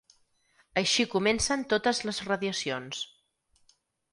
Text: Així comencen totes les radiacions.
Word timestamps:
Així 0.81 1.03
comencen 1.11 1.65
totes 1.75 2.01
les 2.09 2.23
radiacions. 2.31 3.03